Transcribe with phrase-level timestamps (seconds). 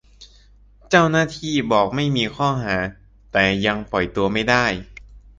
[0.89, 2.75] เจ้าหน้าที่บอกไม่มีข้อหา-
[3.31, 4.65] แต่ยังปล่อยตัวไม่ได้